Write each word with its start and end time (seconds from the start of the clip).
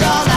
lost 0.00 0.33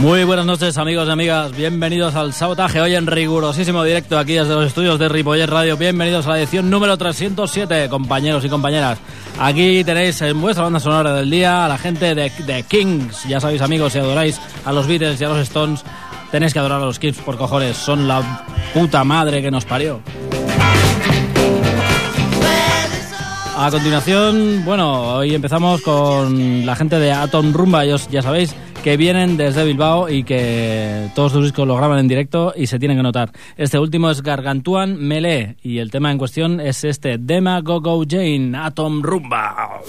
Muy 0.00 0.24
buenas 0.24 0.46
noches 0.46 0.78
amigos 0.78 1.06
y 1.06 1.10
amigas, 1.10 1.54
bienvenidos 1.54 2.14
al 2.14 2.32
sabotaje 2.32 2.80
hoy 2.80 2.94
en 2.94 3.06
rigurosísimo 3.06 3.84
directo 3.84 4.18
aquí 4.18 4.32
desde 4.32 4.54
los 4.54 4.66
estudios 4.66 4.98
de 4.98 5.10
Ripollet 5.10 5.46
Radio, 5.46 5.76
bienvenidos 5.76 6.26
a 6.26 6.30
la 6.30 6.38
edición 6.38 6.70
número 6.70 6.96
307 6.96 7.90
compañeros 7.90 8.42
y 8.42 8.48
compañeras. 8.48 8.98
Aquí 9.38 9.84
tenéis 9.84 10.22
en 10.22 10.40
vuestra 10.40 10.64
banda 10.64 10.80
sonora 10.80 11.12
del 11.12 11.28
día 11.28 11.66
a 11.66 11.68
la 11.68 11.76
gente 11.76 12.14
de, 12.14 12.30
de 12.30 12.62
Kings, 12.62 13.28
ya 13.28 13.40
sabéis 13.40 13.60
amigos, 13.60 13.92
si 13.92 13.98
adoráis 13.98 14.40
a 14.64 14.72
los 14.72 14.86
Beatles 14.86 15.20
y 15.20 15.24
a 15.24 15.28
los 15.28 15.38
Stones, 15.40 15.84
tenéis 16.30 16.54
que 16.54 16.60
adorar 16.60 16.80
a 16.80 16.86
los 16.86 16.98
Kings 16.98 17.18
por 17.18 17.36
cojones, 17.36 17.76
son 17.76 18.08
la 18.08 18.46
puta 18.72 19.04
madre 19.04 19.42
que 19.42 19.50
nos 19.50 19.66
parió. 19.66 20.00
A 23.58 23.70
continuación, 23.70 24.64
bueno, 24.64 25.16
hoy 25.16 25.34
empezamos 25.34 25.82
con 25.82 26.64
la 26.64 26.74
gente 26.74 26.98
de 26.98 27.12
Atom 27.12 27.52
Rumba, 27.52 27.84
ya 27.84 28.22
sabéis 28.22 28.54
que 28.82 28.96
vienen 28.96 29.36
desde 29.36 29.64
Bilbao 29.64 30.08
y 30.08 30.24
que 30.24 31.08
todos 31.14 31.32
sus 31.32 31.44
discos 31.44 31.66
lo 31.66 31.76
graban 31.76 31.98
en 31.98 32.08
directo 32.08 32.54
y 32.56 32.66
se 32.66 32.78
tienen 32.78 32.96
que 32.96 33.02
notar. 33.02 33.30
Este 33.56 33.78
último 33.78 34.10
es 34.10 34.22
Gargantuan 34.22 34.96
Melee 34.96 35.56
y 35.62 35.78
el 35.78 35.90
tema 35.90 36.10
en 36.10 36.18
cuestión 36.18 36.60
es 36.60 36.84
este 36.84 37.18
Dema 37.18 37.60
Go 37.60 37.80
Go 37.80 38.04
Jane 38.08 38.52
Atom 38.56 39.02
Rumba. 39.02 39.80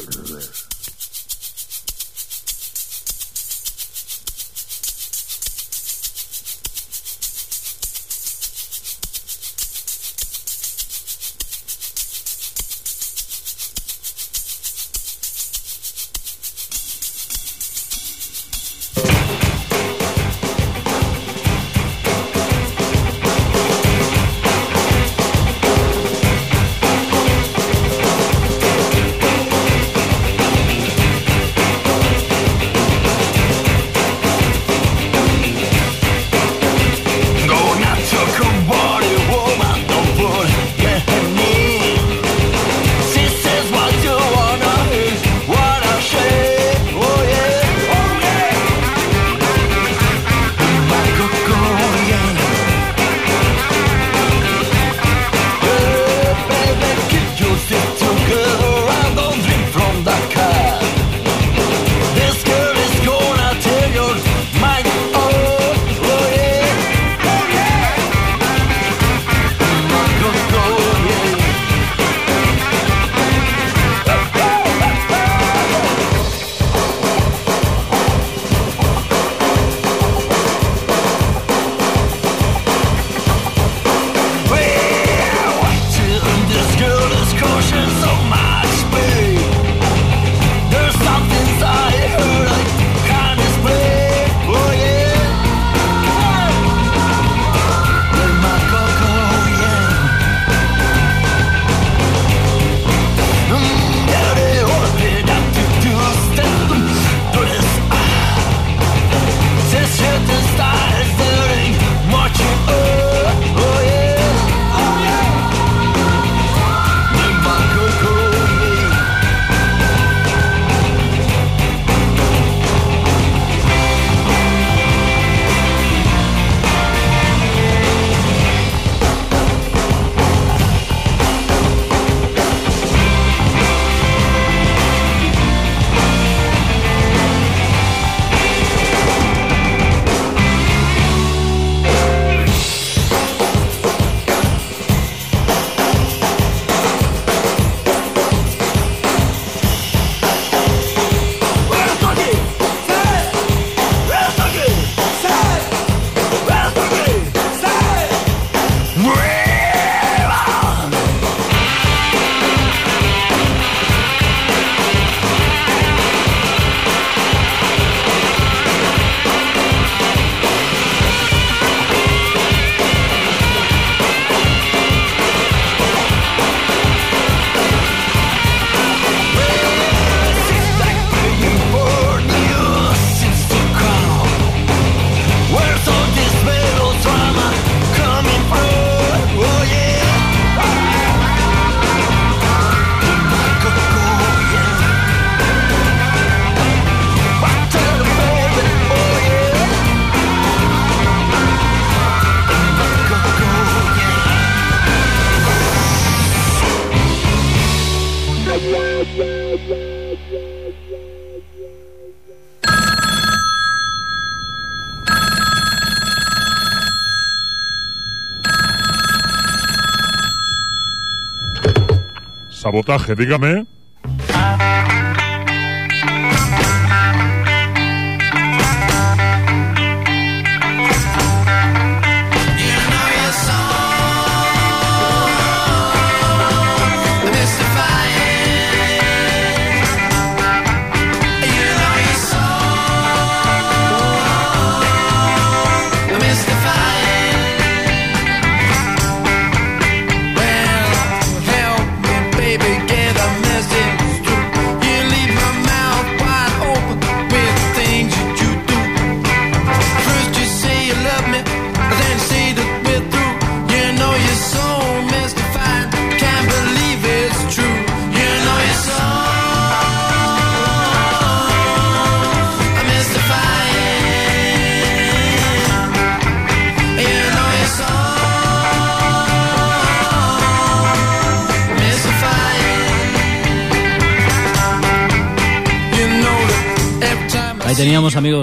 Sabotaje, 222.71 223.15
dígame. 223.15 223.70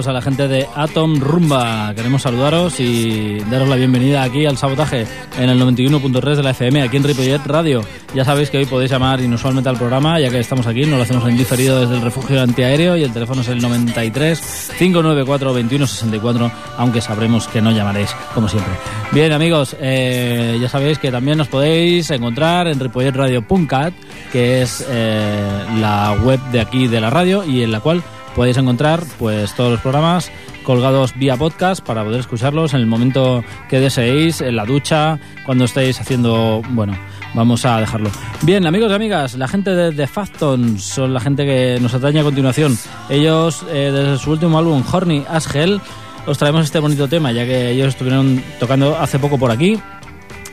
A 0.09 0.13
la 0.13 0.21
gente 0.21 0.47
de 0.47 0.67
Atom 0.75 1.19
Rumba. 1.19 1.93
Queremos 1.95 2.23
saludaros 2.23 2.79
y 2.79 3.39
daros 3.51 3.67
la 3.67 3.75
bienvenida 3.75 4.23
aquí 4.23 4.45
al 4.45 4.57
sabotaje 4.57 5.05
en 5.37 5.49
el 5.49 5.61
91.3 5.61 6.35
de 6.35 6.43
la 6.43 6.51
FM, 6.51 6.81
aquí 6.81 6.97
en 6.97 7.03
Ripollet 7.03 7.45
Radio. 7.45 7.81
Ya 8.15 8.25
sabéis 8.25 8.49
que 8.49 8.57
hoy 8.57 8.65
podéis 8.65 8.89
llamar 8.89 9.21
inusualmente 9.21 9.69
al 9.69 9.77
programa, 9.77 10.19
ya 10.19 10.29
que 10.29 10.39
estamos 10.39 10.65
aquí, 10.65 10.81
nos 10.81 10.97
lo 10.97 11.03
hacemos 11.03 11.27
en 11.29 11.37
diferido 11.37 11.81
desde 11.81 11.95
el 11.95 12.01
refugio 12.01 12.41
antiaéreo 12.41 12.97
y 12.97 13.03
el 13.03 13.13
teléfono 13.13 13.41
es 13.41 13.47
el 13.49 13.61
93 13.61 14.71
594 14.79 15.53
2164, 15.53 16.51
aunque 16.77 17.01
sabremos 17.01 17.47
que 17.47 17.61
no 17.61 17.71
llamaréis, 17.71 18.09
como 18.33 18.47
siempre. 18.47 18.73
Bien 19.11 19.31
amigos, 19.31 19.75
eh, 19.79 20.57
ya 20.59 20.69
sabéis 20.69 20.97
que 20.97 21.11
también 21.11 21.37
nos 21.37 21.49
podéis 21.49 22.09
encontrar 22.09 22.67
en 22.67 22.79
ripolletradio.cat, 22.79 23.93
que 24.31 24.63
es 24.63 24.85
eh, 24.89 25.65
la 25.79 26.17
web 26.23 26.39
de 26.51 26.61
aquí 26.61 26.87
de 26.87 26.99
la 26.99 27.11
radio 27.11 27.43
y 27.43 27.61
en 27.61 27.71
la 27.71 27.79
cual 27.79 28.01
podéis 28.39 28.55
encontrar 28.55 29.03
pues 29.17 29.53
todos 29.53 29.69
los 29.69 29.81
programas 29.81 30.31
colgados 30.63 31.13
vía 31.17 31.35
podcast 31.35 31.85
para 31.85 32.05
poder 32.05 32.21
escucharlos 32.21 32.73
en 32.73 32.79
el 32.79 32.85
momento 32.85 33.43
que 33.67 33.81
deseéis, 33.81 34.39
en 34.39 34.55
la 34.55 34.63
ducha, 34.63 35.19
cuando 35.45 35.65
estéis 35.65 35.99
haciendo, 35.99 36.61
bueno, 36.69 36.97
vamos 37.33 37.65
a 37.65 37.81
dejarlo. 37.81 38.09
Bien, 38.43 38.65
amigos 38.65 38.91
y 38.91 38.95
amigas, 38.95 39.35
la 39.35 39.49
gente 39.49 39.71
de 39.71 39.91
The 39.91 40.07
Factons 40.07 40.81
son 40.81 41.13
la 41.13 41.19
gente 41.19 41.45
que 41.45 41.79
nos 41.81 41.93
atañe 41.93 42.21
a 42.21 42.23
continuación. 42.23 42.77
Ellos, 43.09 43.65
eh, 43.71 43.91
desde 43.93 44.17
su 44.17 44.31
último 44.31 44.57
álbum, 44.57 44.85
Horny 44.89 45.25
as 45.27 45.53
Hell, 45.53 45.81
os 46.25 46.37
traemos 46.37 46.63
este 46.63 46.79
bonito 46.79 47.09
tema, 47.09 47.33
ya 47.33 47.43
que 47.43 47.71
ellos 47.71 47.89
estuvieron 47.89 48.41
tocando 48.57 48.97
hace 48.97 49.19
poco 49.19 49.37
por 49.37 49.51
aquí 49.51 49.77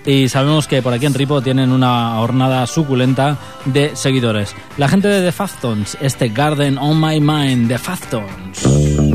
y 0.06 0.28
sabemos 0.28 0.68
que 0.68 0.80
por 0.80 0.92
aquí 0.92 1.04
en 1.06 1.14
Ripo 1.14 1.42
tienen 1.42 1.72
una 1.72 2.14
jornada 2.16 2.66
suculenta 2.66 3.36
de 3.64 3.94
seguidores. 3.96 4.54
La 4.78 4.88
gente 4.88 5.08
de 5.08 5.24
The 5.24 5.32
Faftons, 5.32 5.98
este 6.00 6.28
Garden 6.28 6.78
on 6.78 7.00
My 7.00 7.20
Mind, 7.20 7.68
The 7.68 7.78
Faftons. 7.78 9.05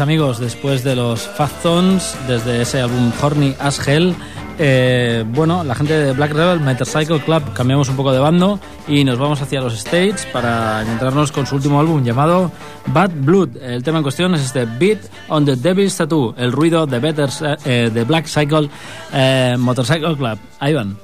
Amigos 0.00 0.38
después 0.38 0.82
de 0.82 0.96
los 0.96 1.22
Fat 1.22 1.50
Tones, 1.62 2.16
desde 2.26 2.62
ese 2.62 2.80
álbum 2.80 3.12
Horny 3.20 3.54
as 3.58 3.86
Hell. 3.86 4.14
Eh, 4.58 5.24
bueno, 5.28 5.64
la 5.64 5.74
gente 5.74 5.92
de 5.92 6.12
Black 6.12 6.32
Rebel 6.32 6.60
Motorcycle 6.60 7.20
Club 7.20 7.52
cambiamos 7.52 7.88
un 7.88 7.96
poco 7.96 8.12
de 8.12 8.18
bando 8.18 8.60
y 8.86 9.04
nos 9.04 9.18
vamos 9.18 9.42
hacia 9.42 9.60
los 9.60 9.74
States 9.74 10.26
para 10.32 10.82
encontrarnos 10.82 11.32
con 11.32 11.46
su 11.46 11.56
último 11.56 11.80
álbum 11.80 12.02
llamado 12.02 12.50
Bad 12.86 13.10
Blood. 13.14 13.56
El 13.62 13.82
tema 13.82 13.98
en 13.98 14.02
cuestión 14.04 14.34
es 14.34 14.42
este 14.42 14.64
Beat 14.64 15.00
on 15.28 15.44
the 15.44 15.56
Devil's 15.56 15.96
Tattoo, 15.96 16.34
el 16.36 16.52
ruido 16.52 16.86
de, 16.86 16.98
Better, 16.98 17.28
eh, 17.64 17.90
de 17.92 18.04
Black 18.04 18.26
Cycle 18.26 18.68
eh, 19.12 19.56
Motorcycle 19.58 20.16
Club. 20.16 20.38
Ahí 20.60 20.72
van. 20.72 21.03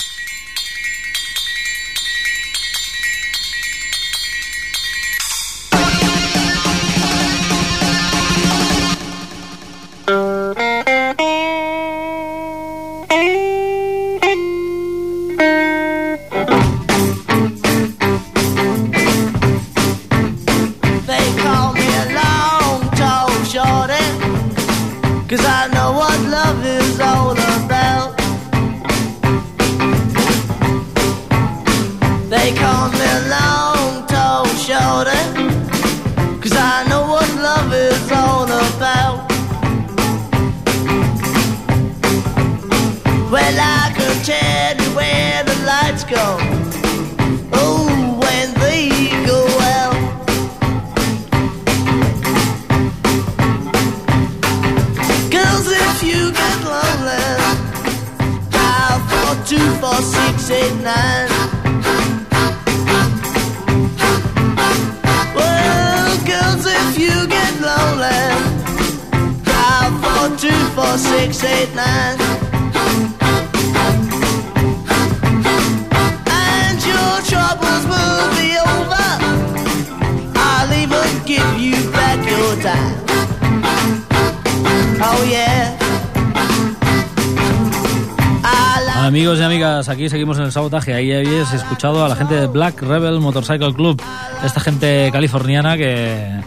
Amigos 89.21 89.39
y 89.39 89.43
amigas, 89.43 89.87
aquí 89.87 90.09
seguimos 90.09 90.39
en 90.39 90.45
el 90.45 90.51
sabotaje. 90.51 90.95
Ahí 90.95 91.13
habéis 91.13 91.53
escuchado 91.53 92.03
a 92.03 92.09
la 92.09 92.15
gente 92.15 92.33
de 92.33 92.47
Black 92.47 92.81
Rebel 92.81 93.19
Motorcycle 93.19 93.71
Club, 93.71 94.01
esta 94.43 94.59
gente 94.59 95.11
californiana 95.11 95.77
que 95.77 96.41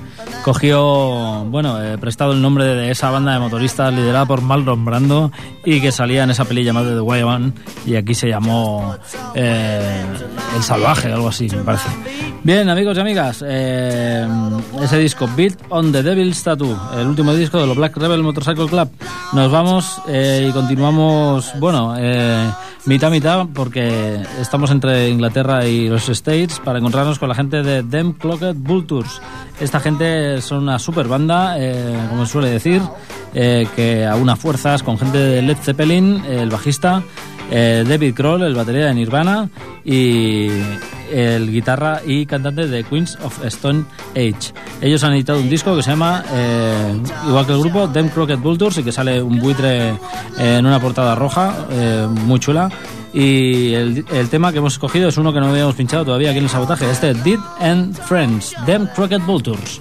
cogió, 0.45 1.47
bueno, 1.47 1.83
eh, 1.83 1.97
prestado 1.97 2.35
el 2.35 2.43
nombre 2.43 2.67
de 2.67 2.91
esa 2.91 3.11
banda 3.11 3.33
de 3.33 3.39
motoristas 3.39 3.95
liderada 3.95 4.27
por 4.27 4.43
Marlon 4.43 4.85
Brando 4.85 5.33
y 5.65 5.81
que 5.81 5.91
salía 5.91 6.25
en 6.25 6.31
esa 6.31 6.45
peli 6.45 6.63
llamada 6.63 6.95
The 6.95 7.01
Wild 7.01 7.55
y 7.87 7.97
aquí 7.97 8.15
se 8.15 8.29
llamó 8.29 8.95
eh, 9.35 10.05
El 10.55 10.63
Salvaje, 10.63 11.11
algo 11.11 11.29
así, 11.29 11.49
me 11.49 11.63
parece. 11.63 11.89
Bien, 12.43 12.69
amigos 12.69 12.95
y 12.99 13.01
amigas, 13.01 13.43
eh, 13.47 14.29
ese 14.83 14.99
disco, 14.99 15.27
Beat 15.35 15.55
on 15.71 15.93
the 15.93 16.03
Devil's 16.03 16.43
Tattoo, 16.43 16.79
el 16.99 17.07
último 17.07 17.33
disco 17.33 17.59
de 17.59 17.67
los 17.67 17.77
Black 17.79 17.97
Rebel 17.97 18.23
Motorcycle 18.23 18.67
Club. 18.67 18.91
Nos 19.33 19.51
vamos 19.51 20.03
eh, 20.09 20.49
y 20.51 20.53
continuamos, 20.53 21.59
bueno, 21.59 21.95
mitad 22.85 23.11
mitad, 23.11 23.47
porque 23.55 24.21
estamos 24.39 24.71
entre 24.71 25.09
Inglaterra 25.09 25.67
y 25.67 25.89
los 25.89 26.07
States 26.11 26.61
para 26.63 26.79
encontrarnos 26.79 27.19
con 27.19 27.31
la 27.31 27.35
gente 27.35 27.63
de 27.63 27.83
Them 27.83 28.13
Clocked 28.13 28.57
Vultures. 28.57 29.23
Esta 29.61 29.81
gente 29.81 30.34
son 30.41 30.65
una 30.65 30.79
super 30.79 31.09
banda, 31.09 31.57
eh, 31.59 31.97
como 32.09 32.27
se 32.27 32.33
suele 32.33 32.51
decir, 32.51 32.83
eh, 33.35 33.67
que 33.75 34.05
aúna 34.07 34.37
fuerzas 34.37 34.83
con 34.83 34.99
gente 34.99 35.19
de 35.19 35.43
Led 35.43 35.57
Zeppelin, 35.59 36.25
el 36.25 36.51
bajista, 36.51 37.03
eh, 37.51 37.85
David 37.87 38.15
Kroll, 38.15 38.43
el 38.43 38.55
batería 38.55 38.87
de 38.87 38.95
Nirvana 38.95 39.49
y 39.85 40.49
el 41.13 41.51
guitarra 41.51 42.01
y 42.05 42.27
cantante 42.27 42.67
de 42.67 42.85
Queens 42.85 43.19
of 43.23 43.45
Stone 43.45 43.85
Age. 44.13 44.53
Ellos 44.81 45.05
han 45.05 45.13
editado 45.13 45.41
un 45.41 45.51
disco 45.51 45.77
que 45.77 45.83
se 45.83 45.91
llama, 45.91 46.25
eh, 46.33 47.01
igual 47.29 47.47
que 47.47 47.53
el 47.53 47.61
grupo, 47.61 47.89
Them 47.89 48.09
Crooked 48.09 48.39
Vultures 48.39 48.79
y 48.79 48.83
que 48.83 48.93
sale 48.93 49.23
un 49.23 49.39
buitre 49.39 49.91
eh, 49.91 49.97
en 50.39 50.67
una 50.67 50.81
portada 50.81 51.15
roja, 51.15 51.67
eh, 51.71 52.07
muy 52.27 52.41
chula. 52.41 52.71
Y 53.13 53.73
el, 53.75 54.05
el 54.13 54.29
tema 54.29 54.51
que 54.51 54.59
hemos 54.59 54.73
escogido 54.73 55.09
es 55.09 55.17
uno 55.17 55.33
que 55.33 55.39
no 55.39 55.47
habíamos 55.47 55.77
pinchado 55.77 56.05
todavía 56.05 56.31
aquí 56.31 56.39
en 56.39 56.45
el 56.45 56.51
sabotaje, 56.51 56.91
este 56.91 57.15
Dead 57.15 57.39
and 57.61 57.95
Friends, 57.95 58.57
Them 58.67 58.89
Crooked 58.95 59.21
Vultures. 59.21 59.81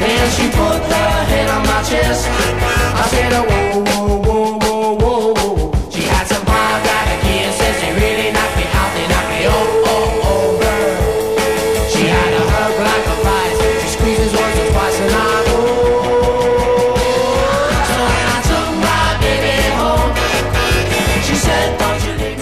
And 0.00 0.32
she 0.32 0.46
put 0.50 0.80
head 1.30 1.48
on 1.50 1.62
my 1.62 1.82
chest. 1.82 2.26
Oh. 3.50 4.60
She 5.90 6.02
had 6.02 6.26
some 6.26 6.44
squeezes 13.94 14.32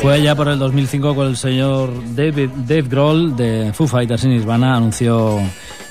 Fue 0.01 0.23
ya 0.23 0.35
por 0.37 0.49
el 0.49 0.59
2005 0.59 1.15
cuando 1.15 1.31
el 1.31 1.37
señor 1.37 1.91
David, 2.15 2.51
Dave 2.55 2.83
Grohl 2.83 3.37
de 3.37 3.73
Foo 3.73 3.89
Fighters 3.89 4.23
y 4.25 4.29
Nirvana 4.29 4.77
anunció 4.77 5.41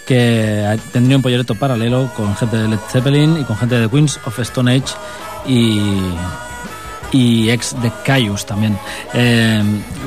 que 0.06 0.80
tendría 0.92 1.18
un 1.18 1.22
proyecto 1.22 1.56
paralelo 1.56 2.12
con 2.16 2.36
gente 2.36 2.58
de 2.58 2.68
Led 2.68 2.80
Zeppelin 2.92 3.38
y 3.42 3.44
con 3.44 3.58
gente 3.58 3.80
de 3.80 3.90
Queens 3.90 4.20
of 4.26 4.40
Stone 4.40 4.76
Age 4.76 4.94
y, 5.48 5.80
y 7.16 7.50
ex 7.50 7.76
de 7.82 7.92
Caius 8.04 8.46
también. 8.46 8.78
Eh, 9.14 9.64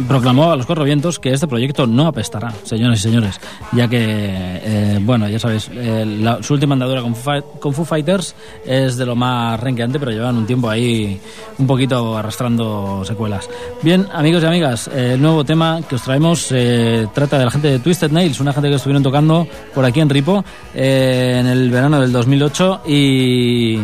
proclamó 0.07 0.51
a 0.53 0.57
los 0.57 0.66
cuatro 0.66 0.85
vientos 0.85 1.18
que 1.18 1.33
este 1.33 1.47
proyecto 1.49 1.87
no 1.87 2.07
apestará, 2.07 2.53
señoras 2.64 2.99
y 3.01 3.03
señores, 3.03 3.40
ya 3.73 3.88
que, 3.88 3.99
eh, 4.01 4.99
bueno, 5.03 5.29
ya 5.29 5.38
sabéis, 5.38 5.71
eh, 5.73 6.05
la- 6.21 6.42
su 6.42 6.55
última 6.55 6.75
andadura 6.75 7.01
con, 7.03 7.14
con 7.61 7.73
Foo 7.73 7.85
Fighters 7.85 8.35
es 8.66 8.97
de 8.97 9.07
lo 9.07 9.16
más 9.16 9.59
renqueante, 9.61 9.99
pero 9.99 10.11
llevan 10.12 10.37
un 10.37 10.47
tiempo 10.47 10.68
ahí 10.68 11.18
un 11.59 11.66
poquito 11.66 12.16
arrastrando 12.16 13.03
secuelas. 13.05 13.49
Bien, 13.83 14.07
amigos 14.12 14.42
y 14.42 14.47
amigas, 14.47 14.88
eh, 14.88 15.12
el 15.14 15.23
nuevo 15.23 15.44
tema 15.44 15.81
que 15.88 15.94
os 15.94 16.03
traemos 16.03 16.49
eh, 16.53 17.07
trata 17.14 17.38
de 17.38 17.44
la 17.47 17.51
gente 17.51 17.68
de 17.68 17.79
Twisted 17.79 18.11
Nails, 18.11 18.40
una 18.40 18.53
gente 18.53 18.68
que 18.68 18.77
estuvieron 18.77 19.03
tocando 19.03 19.47
por 19.75 19.85
aquí 19.85 20.01
en 20.01 20.09
Ripo 20.11 20.44
eh, 20.75 21.37
en 21.40 21.47
el 21.47 21.71
verano 21.71 22.01
del 22.01 22.12
2008 22.12 22.83
y 22.87 23.79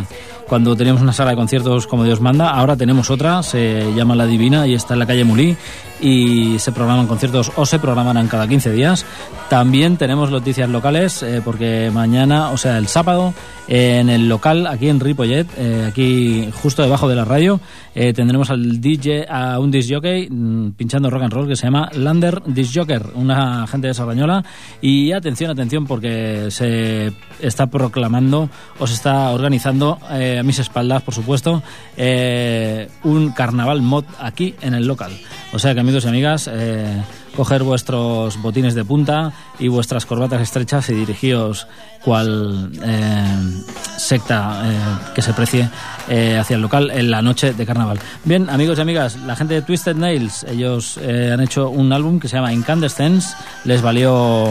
cuando 0.47 0.75
teníamos 0.75 1.01
una 1.01 1.13
sala 1.13 1.31
de 1.31 1.37
conciertos 1.37 1.87
como 1.87 2.03
Dios 2.03 2.21
manda. 2.21 2.49
Ahora 2.49 2.75
tenemos 2.75 3.09
otra, 3.09 3.43
se 3.43 3.93
llama 3.93 4.15
La 4.15 4.25
Divina 4.25 4.67
y 4.67 4.73
está 4.73 4.93
en 4.93 4.99
la 4.99 5.05
calle 5.05 5.23
Mulí 5.23 5.57
y 6.05 6.59
se 6.59 6.71
programan 6.71 7.07
conciertos 7.07 7.51
o 7.55 7.65
se 7.65 7.79
programarán 7.79 8.27
cada 8.27 8.47
15 8.47 8.71
días. 8.71 9.07
También 9.49 9.97
tenemos 9.97 10.29
noticias 10.29 10.69
locales 10.69 11.23
eh, 11.23 11.41
porque 11.43 11.89
mañana, 11.91 12.51
o 12.51 12.57
sea, 12.57 12.77
el 12.77 12.87
sábado, 12.87 13.33
eh, 13.67 13.97
en 14.01 14.09
el 14.09 14.29
local 14.29 14.67
aquí 14.67 14.87
en 14.87 14.99
Ripollet, 14.99 15.47
eh, 15.57 15.85
aquí 15.87 16.47
justo 16.61 16.83
debajo 16.83 17.09
de 17.09 17.15
la 17.15 17.25
radio, 17.25 17.59
eh, 17.97 18.11
tendremos 18.11 18.49
al 18.49 18.81
DJ, 18.81 19.25
a 19.29 19.57
un 19.57 19.71
disc 19.71 19.89
jockey 19.89 20.29
mm, 20.29 20.71
pinchando 20.71 21.09
rock 21.09 21.23
and 21.23 21.33
roll 21.33 21.47
que 21.47 21.55
se 21.55 21.65
llama 21.65 21.89
Lander 21.93 22.43
Disc 22.45 22.75
Jocker, 22.75 23.03
una 23.15 23.65
gente 23.67 23.87
de 23.87 23.93
Sardañola. 23.93 24.43
Y 24.81 25.13
atención, 25.13 25.49
atención, 25.49 25.87
porque 25.87 26.47
se 26.51 27.13
está 27.39 27.67
proclamando 27.67 28.49
o 28.79 28.85
se 28.85 28.95
está 28.95 29.31
organizando 29.31 29.97
eh, 30.11 30.39
a 30.39 30.43
mis 30.43 30.59
espaldas, 30.59 31.03
por 31.03 31.13
supuesto, 31.13 31.63
eh, 31.95 32.89
un 33.03 33.31
carnaval 33.31 33.81
mod 33.81 34.03
aquí 34.19 34.55
en 34.61 34.73
el 34.73 34.85
local. 34.85 35.13
O 35.53 35.59
sea 35.59 35.73
que 35.73 35.79
amigos 35.79 35.94
y 36.03 36.07
amigas, 36.09 36.49
eh, 36.51 37.01
coger 37.37 37.63
vuestros 37.63 38.41
botines 38.41 38.75
de 38.75 38.83
punta 38.83 39.31
y 39.59 39.69
vuestras 39.69 40.05
corbatas 40.05 40.41
estrechas 40.41 40.89
y 40.89 40.93
dirigíos 40.93 41.67
cual 42.03 42.71
eh, 42.83 43.63
secta 43.95 44.63
eh, 44.65 45.11
que 45.13 45.21
se 45.21 45.33
precie 45.33 45.69
hacia 46.07 46.55
el 46.55 46.61
local 46.61 46.91
en 46.91 47.09
la 47.09 47.21
noche 47.21 47.53
de 47.53 47.65
carnaval. 47.65 47.99
Bien, 48.25 48.49
amigos 48.49 48.77
y 48.77 48.81
amigas, 48.81 49.15
la 49.25 49.35
gente 49.35 49.53
de 49.53 49.61
Twisted 49.61 49.95
Nails, 49.95 50.43
ellos 50.43 50.97
han 50.97 51.39
hecho 51.39 51.69
un 51.69 51.91
álbum 51.93 52.19
que 52.19 52.27
se 52.27 52.35
llama 52.35 52.53
Incandescence, 52.53 53.35
les 53.63 53.81
valió 53.81 54.47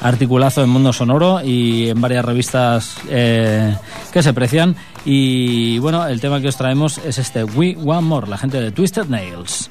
articulazo 0.00 0.62
en 0.64 0.70
Mundo 0.70 0.92
Sonoro 0.92 1.40
y 1.44 1.90
en 1.90 2.00
varias 2.00 2.24
revistas 2.24 2.96
que 3.06 4.22
se 4.22 4.32
precian. 4.32 4.74
Y 5.04 5.78
bueno, 5.78 6.06
el 6.06 6.20
tema 6.20 6.40
que 6.40 6.48
os 6.48 6.56
traemos 6.56 6.98
es 6.98 7.18
este 7.18 7.44
We 7.44 7.76
Want 7.76 8.06
More, 8.06 8.28
la 8.28 8.38
gente 8.38 8.60
de 8.60 8.72
Twisted 8.72 9.06
Nails. 9.06 9.70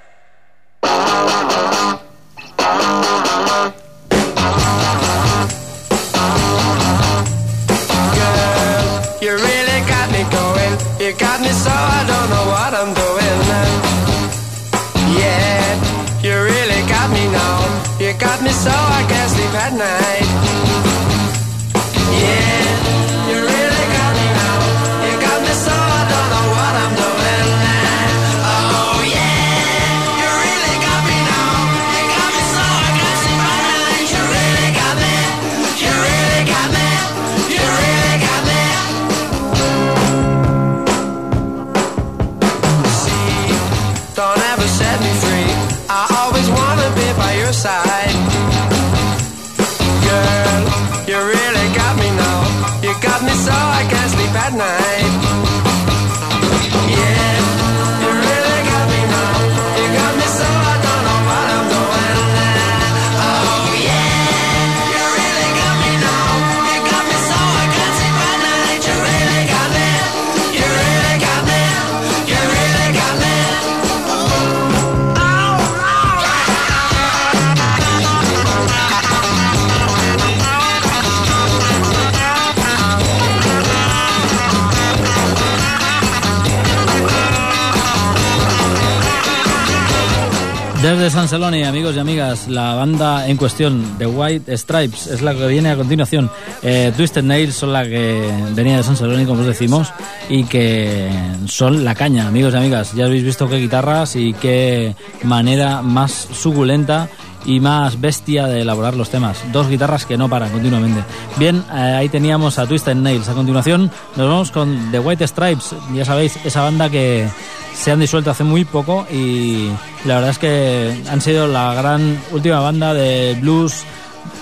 Desde 90.81 91.11
San 91.11 91.27
Celoni, 91.27 91.63
amigos 91.63 91.95
y 91.95 91.99
amigas, 91.99 92.47
la 92.47 92.73
banda 92.73 93.27
en 93.27 93.37
cuestión, 93.37 93.85
The 93.99 94.07
White 94.07 94.57
Stripes, 94.57 95.05
es 95.05 95.21
la 95.21 95.35
que 95.35 95.45
viene 95.45 95.69
a 95.69 95.75
continuación. 95.75 96.31
Eh, 96.63 96.91
Twisted 96.97 97.23
Nails 97.23 97.53
son 97.53 97.71
la 97.71 97.83
que 97.83 98.27
venía 98.55 98.77
de 98.77 98.83
San 98.83 98.97
Celoni, 98.97 99.25
como 99.27 99.41
os 99.41 99.45
decimos, 99.45 99.93
y 100.27 100.43
que 100.45 101.07
son 101.45 101.85
la 101.85 101.93
caña, 101.93 102.27
amigos 102.27 102.55
y 102.55 102.57
amigas. 102.57 102.93
Ya 102.93 103.05
habéis 103.05 103.23
visto 103.23 103.47
qué 103.47 103.57
guitarras 103.57 104.15
y 104.15 104.33
qué 104.33 104.95
manera 105.21 105.83
más 105.83 106.29
suculenta 106.33 107.09
y 107.45 107.59
más 107.59 107.99
bestia 107.99 108.47
de 108.47 108.61
elaborar 108.61 108.95
los 108.95 109.09
temas. 109.09 109.43
Dos 109.51 109.69
guitarras 109.69 110.05
que 110.05 110.17
no 110.17 110.29
paran 110.29 110.51
continuamente. 110.51 111.03
Bien, 111.37 111.63
eh, 111.73 111.95
ahí 111.97 112.09
teníamos 112.09 112.59
a 112.59 112.67
Twisted 112.67 112.95
Nails. 112.95 113.29
A 113.29 113.33
continuación 113.33 113.91
nos 114.15 114.27
vamos 114.27 114.51
con 114.51 114.91
The 114.91 114.99
White 114.99 115.27
Stripes. 115.27 115.75
Ya 115.93 116.05
sabéis, 116.05 116.37
esa 116.45 116.61
banda 116.61 116.89
que 116.89 117.27
se 117.73 117.91
han 117.91 117.99
disuelto 117.99 118.31
hace 118.31 118.43
muy 118.43 118.65
poco 118.65 119.07
y 119.11 119.69
la 120.05 120.15
verdad 120.15 120.31
es 120.31 120.39
que 120.39 121.03
han 121.09 121.21
sido 121.21 121.47
la 121.47 121.73
gran 121.73 122.19
última 122.31 122.59
banda 122.59 122.93
de 122.93 123.37
blues 123.39 123.83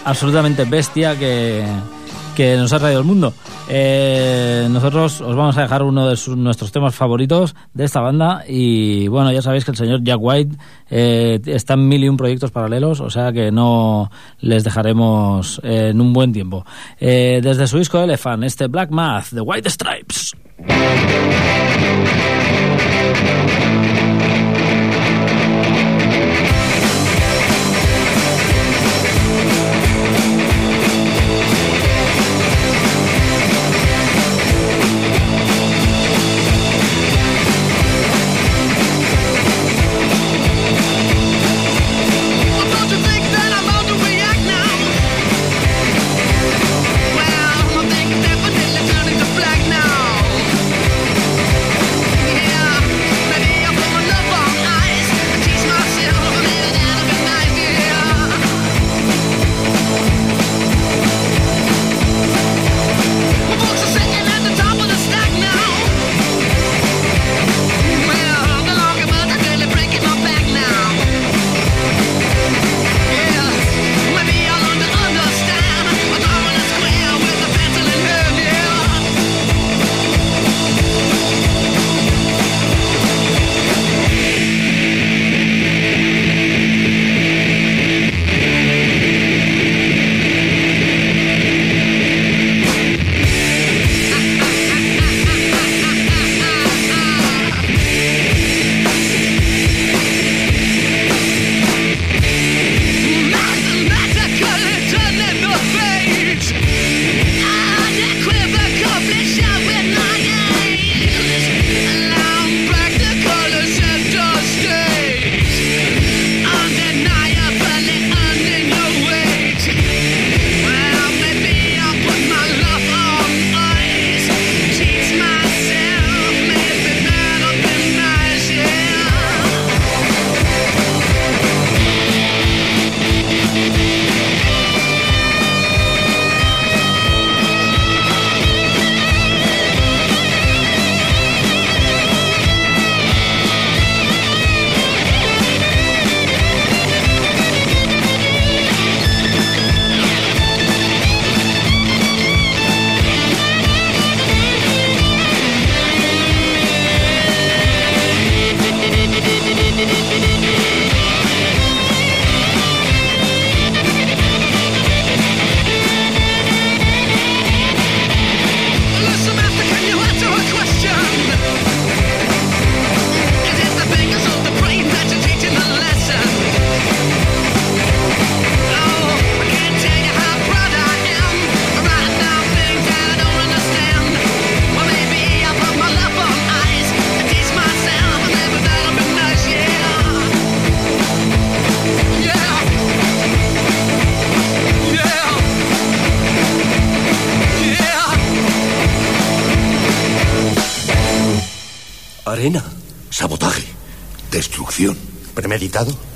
absolutamente 0.05 0.65
bestia 0.65 1.17
que, 1.17 1.65
que 2.39 2.55
nos 2.55 2.71
ha 2.71 2.79
traído 2.79 3.01
el 3.01 3.05
mundo. 3.05 3.33
Eh, 3.67 4.65
nosotros 4.71 5.19
os 5.19 5.35
vamos 5.35 5.57
a 5.57 5.63
dejar 5.63 5.83
uno 5.83 6.07
de 6.07 6.17
nuestros 6.37 6.71
temas 6.71 6.95
favoritos 6.95 7.53
de 7.73 7.83
esta 7.83 7.99
banda 7.99 8.45
y 8.47 9.09
bueno, 9.09 9.29
ya 9.33 9.41
sabéis 9.41 9.65
que 9.65 9.71
el 9.71 9.77
señor 9.77 10.05
Jack 10.05 10.19
White 10.21 10.55
eh, 10.89 11.41
está 11.47 11.73
en 11.73 11.89
mil 11.89 12.01
y 12.01 12.07
un 12.07 12.15
proyectos 12.15 12.51
paralelos, 12.51 13.01
o 13.01 13.09
sea 13.09 13.33
que 13.33 13.51
no 13.51 14.09
les 14.39 14.63
dejaremos 14.63 15.59
eh, 15.65 15.89
en 15.89 15.99
un 15.99 16.13
buen 16.13 16.31
tiempo. 16.31 16.65
Desde 16.97 17.67
su 17.67 17.77
disco 17.77 18.01
Elephant, 18.01 18.45
este 18.45 18.67
Black 18.67 18.89
Math, 18.89 19.31
The 19.31 19.41
White 19.41 19.69
Stripes. 19.69 20.33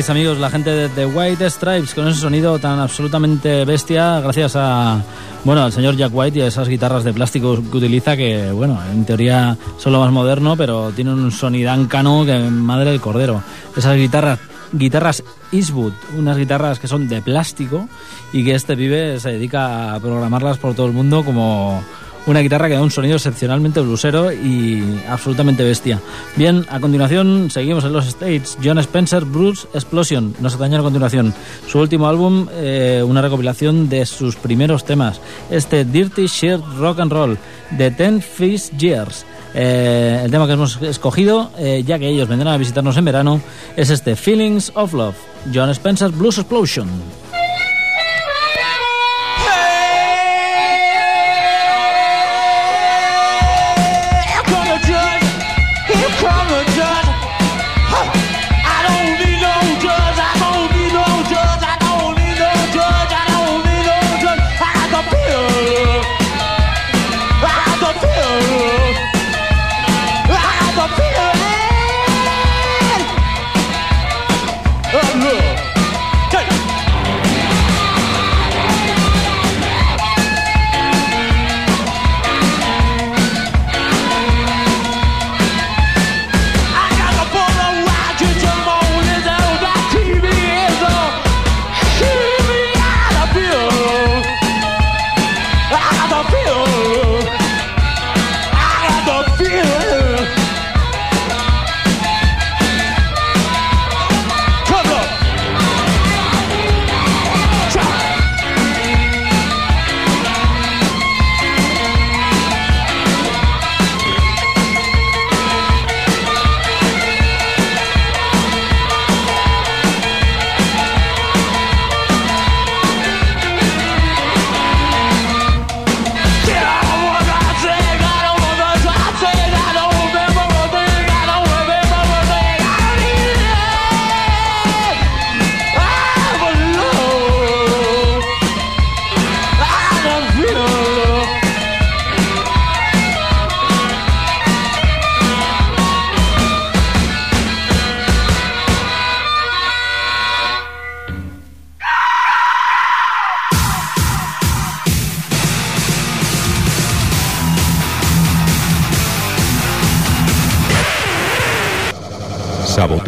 Teníais, 0.00 0.10
amigos, 0.16 0.38
la 0.38 0.48
gente 0.48 0.70
de 0.70 0.88
The 0.88 1.04
White 1.04 1.50
Stripes 1.50 1.92
con 1.92 2.08
ese 2.08 2.20
sonido 2.20 2.58
tan 2.58 2.78
absolutamente 2.78 3.66
bestia, 3.66 4.18
gracias 4.20 4.56
a, 4.56 5.02
bueno, 5.44 5.62
al 5.62 5.72
señor 5.72 5.94
Jack 5.94 6.10
White 6.14 6.38
y 6.38 6.40
a 6.40 6.46
esas 6.46 6.68
guitarras 6.68 7.04
de 7.04 7.12
plástico 7.12 7.62
que 7.70 7.76
utiliza, 7.76 8.16
que, 8.16 8.50
bueno, 8.50 8.80
en 8.90 9.04
teoría 9.04 9.58
son 9.76 9.92
lo 9.92 10.00
más 10.00 10.10
moderno, 10.10 10.56
pero 10.56 10.90
tienen 10.92 11.18
un 11.18 11.30
sonidancano 11.30 12.24
que 12.24 12.38
madre 12.38 12.92
del 12.92 13.00
cordero. 13.02 13.42
Esas 13.76 13.94
guitarras, 13.94 14.38
guitarras 14.72 15.22
Eastwood, 15.52 15.92
unas 16.16 16.38
guitarras 16.38 16.78
que 16.78 16.88
son 16.88 17.06
de 17.06 17.20
plástico 17.20 17.86
y 18.32 18.42
que 18.42 18.54
este 18.54 18.78
pibe 18.78 19.20
se 19.20 19.32
dedica 19.32 19.92
a 19.92 20.00
programarlas 20.00 20.56
por 20.56 20.72
todo 20.74 20.86
el 20.86 20.92
mundo 20.94 21.22
como 21.26 21.84
una 22.26 22.40
guitarra 22.40 22.68
que 22.68 22.74
da 22.74 22.82
un 22.82 22.90
sonido 22.90 23.16
excepcionalmente 23.16 23.80
blusero 23.80 24.32
y 24.32 25.00
absolutamente 25.08 25.64
bestia. 25.64 26.00
Bien, 26.36 26.66
a 26.68 26.80
continuación 26.80 27.50
seguimos 27.50 27.84
en 27.84 27.92
los 27.92 28.06
States. 28.06 28.58
John 28.62 28.78
Spencer, 28.78 29.24
Bruce 29.24 29.66
Explosion, 29.74 30.34
nos 30.40 30.54
atañe 30.54 30.76
a 30.76 30.82
continuación. 30.82 31.34
Su 31.68 31.78
último 31.78 32.08
álbum, 32.08 32.48
eh, 32.52 33.02
una 33.06 33.22
recopilación 33.22 33.88
de 33.88 34.06
sus 34.06 34.36
primeros 34.36 34.84
temas. 34.84 35.20
Este 35.50 35.84
Dirty 35.84 36.26
Shirt 36.26 36.62
Rock 36.78 37.00
and 37.00 37.12
Roll, 37.12 37.38
de 37.70 37.90
Ten 37.90 38.20
Feast 38.20 38.74
Years. 38.76 39.24
Eh, 39.54 40.20
el 40.24 40.30
tema 40.30 40.46
que 40.46 40.52
hemos 40.52 40.80
escogido, 40.82 41.50
eh, 41.58 41.82
ya 41.84 41.98
que 41.98 42.08
ellos 42.08 42.28
vendrán 42.28 42.54
a 42.54 42.58
visitarnos 42.58 42.96
en 42.96 43.04
verano, 43.04 43.40
es 43.76 43.90
este 43.90 44.14
Feelings 44.14 44.72
of 44.74 44.92
Love. 44.92 45.16
John 45.52 45.70
Spencer, 45.70 46.10
Blues 46.10 46.38
Explosion. 46.38 46.88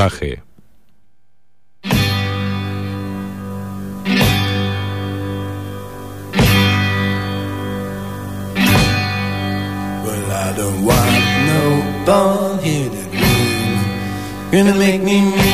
Sabotaje. 0.03 0.42
Well, 10.05 10.30
I 10.30 10.55
don't 10.57 10.84
want 10.84 11.24
no 11.46 12.05
bald-headed 12.07 13.12
woman 13.12 13.53
gonna 14.50 14.74
make 14.74 15.03
me 15.03 15.51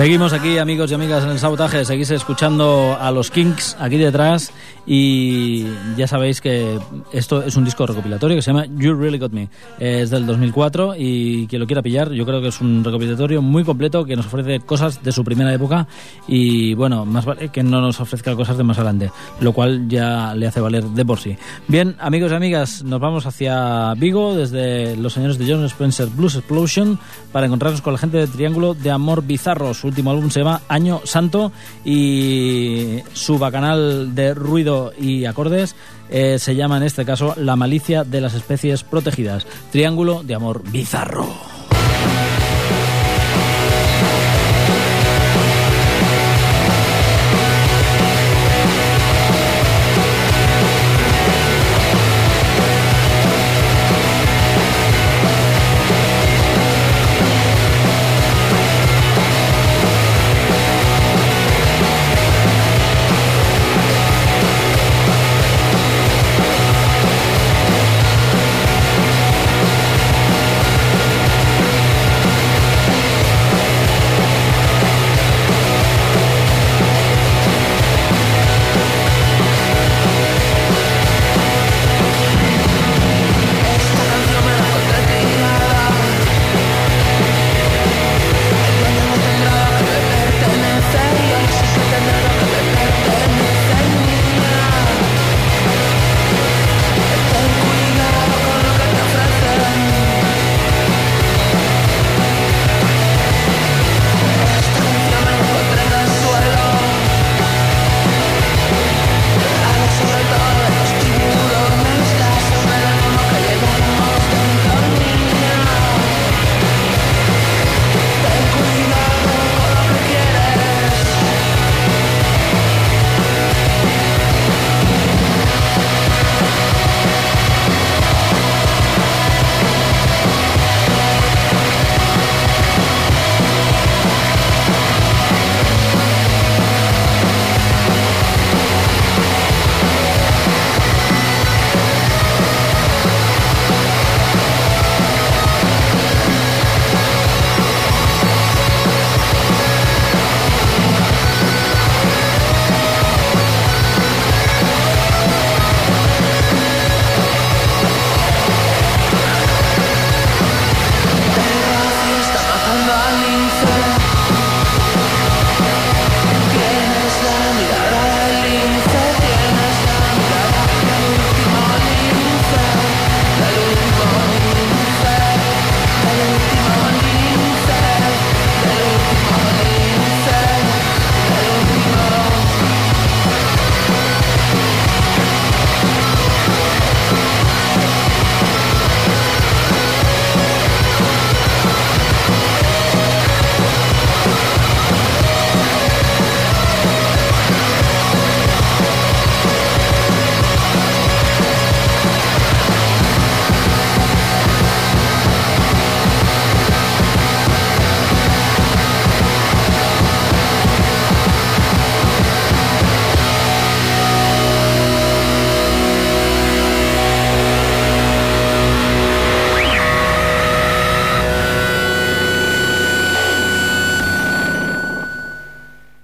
Seguimos 0.00 0.32
aquí, 0.32 0.56
amigos 0.56 0.90
y 0.90 0.94
amigas, 0.94 1.24
en 1.24 1.28
el 1.28 1.38
sabotaje. 1.38 1.84
Seguís 1.84 2.10
escuchando 2.10 2.96
a 2.98 3.10
los 3.10 3.30
Kinks 3.30 3.76
aquí 3.78 3.98
detrás. 3.98 4.50
Y 4.86 5.66
ya 5.96 6.06
sabéis 6.06 6.40
que 6.40 6.78
esto 7.12 7.42
es 7.42 7.54
un 7.56 7.64
disco 7.64 7.86
recopilatorio 7.86 8.36
que 8.36 8.42
se 8.42 8.50
llama 8.50 8.64
You 8.66 8.94
Really 8.94 9.18
Got 9.18 9.32
Me. 9.32 9.48
Es 9.78 10.10
del 10.10 10.26
2004 10.26 10.94
y 10.96 11.46
quien 11.48 11.60
lo 11.60 11.66
quiera 11.66 11.82
pillar, 11.82 12.10
yo 12.12 12.24
creo 12.24 12.40
que 12.40 12.48
es 12.48 12.60
un 12.60 12.82
recopilatorio 12.82 13.42
muy 13.42 13.62
completo 13.62 14.04
que 14.04 14.16
nos 14.16 14.26
ofrece 14.26 14.60
cosas 14.60 15.02
de 15.02 15.12
su 15.12 15.22
primera 15.22 15.52
época. 15.52 15.86
Y 16.26 16.74
bueno, 16.74 17.04
más 17.04 17.26
vale 17.26 17.50
que 17.50 17.62
no 17.62 17.80
nos 17.80 18.00
ofrezca 18.00 18.34
cosas 18.34 18.56
de 18.56 18.64
más 18.64 18.78
adelante, 18.78 19.12
lo 19.40 19.52
cual 19.52 19.86
ya 19.86 20.34
le 20.34 20.46
hace 20.46 20.60
valer 20.60 20.84
de 20.84 21.04
por 21.04 21.20
sí. 21.20 21.36
Bien, 21.68 21.94
amigos 22.00 22.32
y 22.32 22.34
amigas, 22.34 22.82
nos 22.82 23.00
vamos 23.00 23.26
hacia 23.26 23.94
Vigo 23.94 24.34
desde 24.34 24.96
los 24.96 25.12
señores 25.12 25.38
de 25.38 25.52
John 25.52 25.64
Spencer 25.66 26.08
Blues 26.08 26.36
Explosion 26.36 26.98
para 27.32 27.46
encontrarnos 27.46 27.82
con 27.82 27.92
la 27.92 27.98
gente 27.98 28.16
de 28.16 28.26
Triángulo 28.26 28.74
de 28.74 28.90
Amor 28.90 29.22
Bizarro. 29.22 29.74
Último 29.90 30.12
álbum 30.12 30.30
se 30.30 30.38
llama 30.38 30.62
Año 30.68 31.00
Santo 31.02 31.50
y 31.84 33.00
su 33.12 33.40
bacanal 33.40 34.14
de 34.14 34.34
ruido 34.34 34.92
y 34.96 35.24
acordes 35.24 35.74
eh, 36.08 36.38
se 36.38 36.54
llama 36.54 36.76
en 36.76 36.84
este 36.84 37.04
caso 37.04 37.34
La 37.36 37.56
malicia 37.56 38.04
de 38.04 38.20
las 38.20 38.34
especies 38.34 38.84
protegidas. 38.84 39.48
Triángulo 39.72 40.22
de 40.22 40.36
Amor 40.36 40.62
Bizarro. 40.70 41.49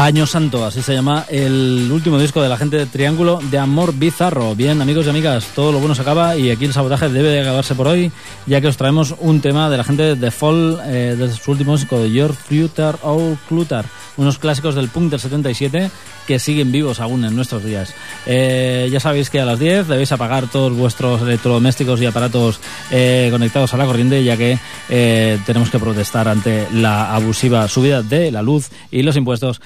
Año 0.00 0.26
Santo, 0.26 0.64
así 0.64 0.80
se 0.80 0.94
llama 0.94 1.26
el 1.28 1.90
último 1.92 2.18
disco 2.18 2.40
de 2.40 2.48
la 2.48 2.56
gente 2.56 2.78
de 2.78 2.86
Triángulo 2.86 3.38
de 3.50 3.58
Amor 3.58 3.92
Bizarro. 3.94 4.54
Bien, 4.54 4.80
amigos 4.80 5.04
y 5.04 5.10
amigas, 5.10 5.48
todo 5.54 5.72
lo 5.72 5.78
bueno 5.78 5.94
se 5.94 6.00
acaba 6.00 6.38
y 6.38 6.50
aquí 6.50 6.64
el 6.64 6.72
sabotaje 6.72 7.10
debe 7.10 7.28
de 7.28 7.42
acabarse 7.42 7.74
por 7.74 7.86
hoy, 7.86 8.10
ya 8.46 8.62
que 8.62 8.68
os 8.68 8.78
traemos 8.78 9.14
un 9.18 9.42
tema 9.42 9.68
de 9.68 9.76
la 9.76 9.84
gente 9.84 10.16
de 10.16 10.30
Fall, 10.30 10.80
eh, 10.86 11.16
de 11.18 11.30
su 11.30 11.50
último 11.50 11.76
disco 11.76 12.00
de 12.00 12.10
Your 12.10 12.32
Future 12.32 12.96
All 13.02 13.36
Clutter, 13.46 13.84
unos 14.16 14.38
clásicos 14.38 14.74
del 14.74 14.88
punk 14.88 15.10
del 15.10 15.20
77 15.20 15.90
que 16.26 16.38
siguen 16.38 16.72
vivos 16.72 17.00
aún 17.00 17.24
en 17.24 17.36
nuestros 17.36 17.62
días. 17.62 17.92
Eh, 18.24 18.88
ya 18.90 19.00
sabéis 19.00 19.28
que 19.28 19.40
a 19.40 19.44
las 19.44 19.58
10 19.58 19.88
debéis 19.88 20.12
apagar 20.12 20.46
todos 20.46 20.72
vuestros 20.72 21.20
electrodomésticos 21.22 22.00
y 22.00 22.06
aparatos 22.06 22.60
eh, 22.90 23.28
conectados 23.30 23.74
a 23.74 23.76
la 23.76 23.84
corriente, 23.84 24.22
ya 24.24 24.36
que 24.36 24.58
tenemos 25.44 25.70
que 25.70 25.78
protestar 25.78 26.28
ante 26.28 26.68
la 26.72 27.14
abusiva 27.14 27.66
subida 27.68 28.02
de 28.02 28.30
la 28.30 28.42
luz 28.42 28.70
y 28.90 29.02
los 29.02 29.16
impuestos 29.16 29.60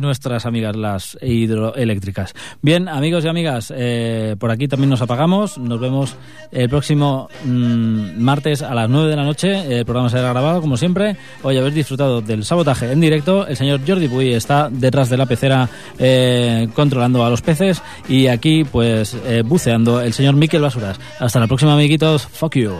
nuestras 0.00 0.46
amigas 0.46 0.76
las 0.76 1.18
hidroeléctricas. 1.20 2.34
Bien, 2.62 2.88
amigos 2.88 3.24
y 3.24 3.28
amigas, 3.28 3.72
eh, 3.74 4.36
por 4.38 4.50
aquí 4.50 4.68
también 4.68 4.90
nos 4.90 5.02
apagamos. 5.02 5.58
Nos 5.58 5.80
vemos 5.80 6.16
el 6.52 6.68
próximo 6.68 7.28
mm, 7.44 8.20
martes 8.20 8.62
a 8.62 8.74
las 8.74 8.88
9 8.88 9.10
de 9.10 9.16
la 9.16 9.24
noche. 9.24 9.78
El 9.78 9.84
programa 9.84 10.08
será 10.08 10.30
grabado, 10.30 10.60
como 10.60 10.76
siempre. 10.76 11.16
Hoy 11.42 11.58
habéis 11.58 11.74
disfrutado 11.74 12.20
del 12.20 12.44
sabotaje 12.44 12.92
en 12.92 13.00
directo. 13.00 13.46
El 13.46 13.56
señor 13.56 13.80
Jordi 13.86 14.08
Puy 14.08 14.32
está 14.32 14.68
detrás 14.70 15.08
de 15.08 15.16
la 15.16 15.26
pecera 15.26 15.68
eh, 15.98 16.68
controlando 16.74 17.24
a 17.24 17.30
los 17.30 17.42
peces 17.42 17.82
y 18.08 18.28
aquí, 18.28 18.64
pues, 18.64 19.16
eh, 19.26 19.42
buceando 19.44 20.00
el 20.00 20.12
señor 20.12 20.34
Miquel 20.34 20.62
Basuras. 20.62 20.98
Hasta 21.18 21.40
la 21.40 21.46
próxima, 21.46 21.74
amiguitos. 21.74 22.26
Fuck 22.26 22.56
you. 22.56 22.72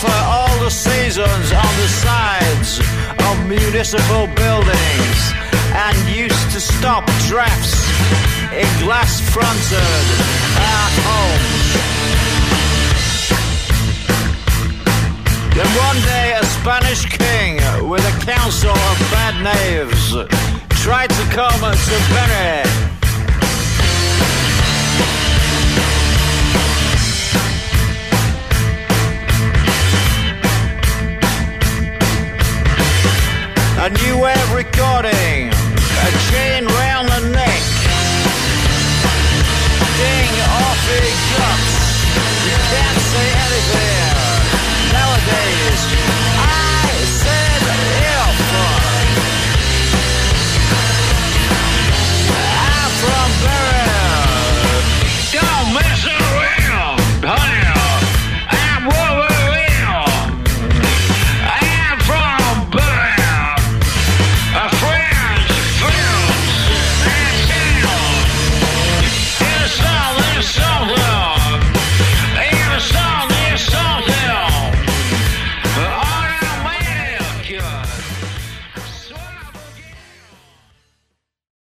Proffer 0.00 0.24
all 0.26 0.64
the 0.64 0.70
seasons 0.70 1.52
on 1.52 1.72
the 1.82 1.88
sides 1.88 2.78
of 3.28 3.48
municipal 3.48 4.26
buildings 4.34 5.32
and 5.74 5.96
used 6.08 6.50
to 6.52 6.60
stop 6.60 7.04
drafts 7.26 7.74
in 8.52 8.84
glass 8.84 9.20
fronted 9.20 10.04
art 10.56 10.94
homes. 11.04 12.39
Then 15.54 15.66
one 15.76 16.00
day 16.02 16.34
a 16.40 16.44
Spanish 16.44 17.04
king 17.06 17.56
with 17.88 18.04
a 18.06 18.24
council 18.24 18.70
of 18.70 18.98
bad 19.10 19.34
knaves 19.42 20.14
tried 20.82 21.10
to 21.10 21.24
come 21.34 21.60
to 21.60 21.96
Benny. 22.14 22.70
A 33.82 33.88
new 33.88 34.18
way 34.22 34.34
of 34.34 34.54
recording, 34.54 35.48
a 35.48 36.10
chain 36.30 36.66
round 36.66 37.08
the 37.08 37.20
neck. 37.32 37.62
Ding 39.98 40.34
off 40.60 40.80
he 40.88 41.00
guts, 41.34 41.74
you 42.46 42.56
can't 42.70 43.00
say 43.12 43.26
anything 43.46 44.19
days. 45.26 45.99